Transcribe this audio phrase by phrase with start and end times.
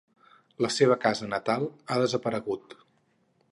[0.65, 1.67] La seva casa natal
[1.97, 2.77] ha desaparegut.